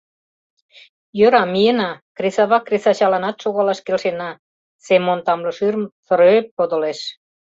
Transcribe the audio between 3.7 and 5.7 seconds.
келшена,— Семон тамле